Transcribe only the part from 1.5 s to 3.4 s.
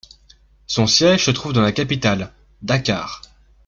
dans la capitale, Dakar.